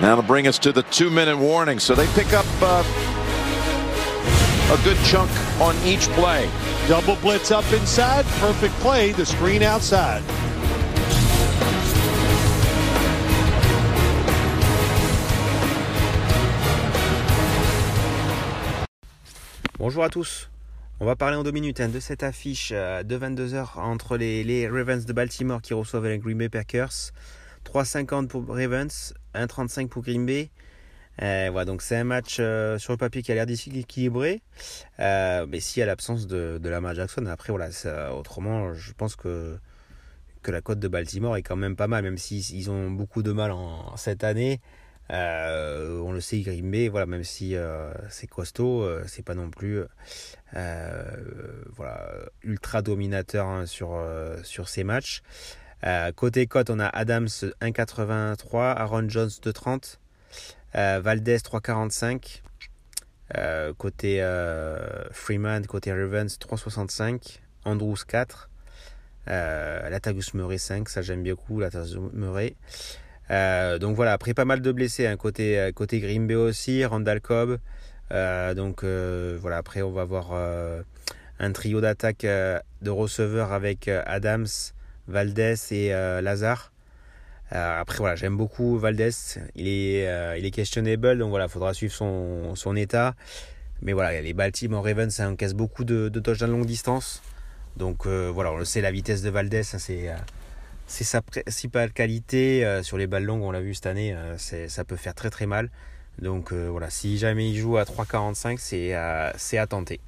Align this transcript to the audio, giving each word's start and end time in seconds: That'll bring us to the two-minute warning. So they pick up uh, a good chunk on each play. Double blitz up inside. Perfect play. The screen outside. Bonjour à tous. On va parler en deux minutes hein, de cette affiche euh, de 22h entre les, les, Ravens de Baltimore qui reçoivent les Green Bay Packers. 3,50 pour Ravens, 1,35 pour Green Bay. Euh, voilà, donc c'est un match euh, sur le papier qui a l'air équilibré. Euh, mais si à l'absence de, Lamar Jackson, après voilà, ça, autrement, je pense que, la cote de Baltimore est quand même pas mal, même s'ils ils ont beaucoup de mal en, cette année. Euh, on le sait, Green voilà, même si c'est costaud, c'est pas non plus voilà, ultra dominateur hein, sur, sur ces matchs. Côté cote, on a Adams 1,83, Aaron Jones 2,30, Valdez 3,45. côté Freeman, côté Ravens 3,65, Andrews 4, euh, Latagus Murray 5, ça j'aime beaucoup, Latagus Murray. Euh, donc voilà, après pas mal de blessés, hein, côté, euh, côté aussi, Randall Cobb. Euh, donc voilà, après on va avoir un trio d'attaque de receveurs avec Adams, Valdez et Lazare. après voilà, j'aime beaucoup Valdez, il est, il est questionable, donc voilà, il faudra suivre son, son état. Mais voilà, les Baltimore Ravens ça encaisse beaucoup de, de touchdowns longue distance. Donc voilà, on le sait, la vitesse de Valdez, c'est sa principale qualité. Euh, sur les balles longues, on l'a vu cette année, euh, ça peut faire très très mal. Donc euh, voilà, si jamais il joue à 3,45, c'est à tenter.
That'll 0.00 0.22
bring 0.22 0.46
us 0.46 0.58
to 0.60 0.72
the 0.72 0.82
two-minute 0.84 1.36
warning. 1.36 1.78
So 1.78 1.94
they 1.94 2.06
pick 2.14 2.32
up 2.32 2.46
uh, 2.60 2.82
a 4.72 4.84
good 4.84 4.96
chunk 5.04 5.30
on 5.60 5.76
each 5.84 6.08
play. 6.16 6.48
Double 6.88 7.16
blitz 7.16 7.50
up 7.50 7.70
inside. 7.72 8.24
Perfect 8.40 8.74
play. 8.80 9.12
The 9.12 9.26
screen 9.26 9.62
outside. 9.62 10.22
Bonjour 19.78 20.04
à 20.04 20.10
tous. 20.10 20.48
On 21.00 21.04
va 21.04 21.16
parler 21.16 21.36
en 21.36 21.42
deux 21.42 21.50
minutes 21.50 21.80
hein, 21.80 21.88
de 21.88 21.98
cette 21.98 22.22
affiche 22.22 22.70
euh, 22.72 23.02
de 23.02 23.18
22h 23.18 23.80
entre 23.80 24.16
les, 24.16 24.44
les, 24.44 24.68
Ravens 24.68 25.04
de 25.04 25.12
Baltimore 25.12 25.60
qui 25.60 25.74
reçoivent 25.74 26.06
les 26.06 26.18
Green 26.18 26.38
Bay 26.38 26.48
Packers. 26.48 27.10
3,50 27.64 28.28
pour 28.28 28.46
Ravens, 28.46 29.12
1,35 29.34 29.88
pour 29.88 30.02
Green 30.02 30.26
Bay. 30.26 30.50
Euh, 31.20 31.48
voilà, 31.50 31.66
donc 31.66 31.82
c'est 31.82 31.96
un 31.96 32.04
match 32.04 32.38
euh, 32.40 32.78
sur 32.78 32.92
le 32.92 32.96
papier 32.96 33.22
qui 33.22 33.32
a 33.32 33.34
l'air 33.34 33.46
équilibré. 33.48 34.42
Euh, 35.00 35.46
mais 35.48 35.60
si 35.60 35.82
à 35.82 35.86
l'absence 35.86 36.26
de, 36.26 36.60
Lamar 36.62 36.94
Jackson, 36.94 37.26
après 37.26 37.52
voilà, 37.52 37.70
ça, 37.70 38.14
autrement, 38.14 38.72
je 38.74 38.92
pense 38.92 39.16
que, 39.16 39.58
la 40.46 40.60
cote 40.60 40.80
de 40.80 40.88
Baltimore 40.88 41.36
est 41.36 41.42
quand 41.42 41.56
même 41.56 41.76
pas 41.76 41.86
mal, 41.86 42.02
même 42.02 42.18
s'ils 42.18 42.54
ils 42.54 42.70
ont 42.70 42.90
beaucoup 42.90 43.22
de 43.22 43.32
mal 43.32 43.52
en, 43.52 43.96
cette 43.96 44.24
année. 44.24 44.60
Euh, 45.10 46.00
on 46.00 46.12
le 46.12 46.20
sait, 46.20 46.40
Green 46.40 46.88
voilà, 46.88 47.06
même 47.06 47.24
si 47.24 47.54
c'est 48.08 48.26
costaud, 48.26 48.88
c'est 49.06 49.24
pas 49.24 49.34
non 49.34 49.50
plus 49.50 49.82
voilà, 50.52 52.08
ultra 52.42 52.82
dominateur 52.82 53.46
hein, 53.46 53.66
sur, 53.66 54.02
sur 54.42 54.68
ces 54.68 54.84
matchs. 54.84 55.22
Côté 56.16 56.46
cote, 56.46 56.70
on 56.70 56.78
a 56.78 56.86
Adams 56.86 57.28
1,83, 57.60 58.76
Aaron 58.76 59.08
Jones 59.08 59.28
2,30, 59.28 59.98
Valdez 61.00 61.38
3,45. 61.38 62.42
côté 63.76 64.20
Freeman, 65.10 65.66
côté 65.66 65.92
Ravens 65.92 66.38
3,65, 66.38 67.40
Andrews 67.64 67.96
4, 68.06 68.48
euh, 69.28 69.88
Latagus 69.88 70.34
Murray 70.34 70.58
5, 70.58 70.88
ça 70.88 71.02
j'aime 71.02 71.22
beaucoup, 71.22 71.60
Latagus 71.60 71.96
Murray. 72.12 72.56
Euh, 73.30 73.78
donc 73.78 73.96
voilà, 73.96 74.12
après 74.12 74.34
pas 74.34 74.44
mal 74.44 74.60
de 74.60 74.72
blessés, 74.72 75.06
hein, 75.06 75.16
côté, 75.16 75.58
euh, 75.58 75.72
côté 75.72 76.34
aussi, 76.34 76.84
Randall 76.84 77.20
Cobb. 77.20 77.58
Euh, 78.12 78.54
donc 78.54 78.84
voilà, 78.84 79.58
après 79.58 79.82
on 79.82 79.92
va 79.92 80.02
avoir 80.02 80.32
un 81.38 81.52
trio 81.52 81.80
d'attaque 81.80 82.22
de 82.22 82.90
receveurs 82.90 83.52
avec 83.52 83.88
Adams, 83.88 84.46
Valdez 85.08 85.54
et 85.70 85.90
Lazare. 86.22 86.72
après 87.50 87.98
voilà, 87.98 88.16
j'aime 88.16 88.36
beaucoup 88.36 88.78
Valdez, 88.78 89.10
il 89.54 89.68
est, 89.68 90.38
il 90.38 90.44
est 90.44 90.50
questionable, 90.50 91.18
donc 91.18 91.30
voilà, 91.30 91.46
il 91.46 91.50
faudra 91.50 91.74
suivre 91.74 91.92
son, 91.92 92.54
son 92.54 92.76
état. 92.76 93.14
Mais 93.82 93.92
voilà, 93.92 94.20
les 94.20 94.32
Baltimore 94.32 94.84
Ravens 94.84 95.12
ça 95.12 95.28
encaisse 95.28 95.54
beaucoup 95.54 95.84
de, 95.84 96.08
de 96.08 96.20
touchdowns 96.20 96.50
longue 96.50 96.66
distance. 96.66 97.22
Donc 97.76 98.06
voilà, 98.06 98.52
on 98.52 98.56
le 98.58 98.64
sait, 98.64 98.80
la 98.80 98.92
vitesse 98.92 99.22
de 99.22 99.30
Valdez, 99.30 99.62
c'est 99.64 101.04
sa 101.04 101.22
principale 101.22 101.92
qualité. 101.92 102.64
Euh, 102.64 102.82
sur 102.82 102.98
les 102.98 103.06
balles 103.06 103.24
longues, 103.24 103.42
on 103.42 103.50
l'a 103.50 103.60
vu 103.60 103.74
cette 103.74 103.86
année, 103.86 104.14
euh, 104.14 104.36
ça 104.36 104.84
peut 104.84 104.96
faire 104.96 105.14
très 105.14 105.30
très 105.30 105.46
mal. 105.46 105.70
Donc 106.20 106.52
euh, 106.52 106.68
voilà, 106.70 106.90
si 106.90 107.16
jamais 107.18 107.50
il 107.50 107.58
joue 107.58 107.78
à 107.78 107.84
3,45, 107.84 108.58
c'est 108.58 109.58
à 109.58 109.66
tenter. 109.66 110.00